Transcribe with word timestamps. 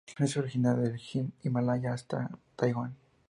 Es 0.17 0.35
originario 0.35 0.81
del 0.85 0.99
Himalaya 1.43 1.93
hasta 1.93 2.31
Taiwan. 2.55 2.95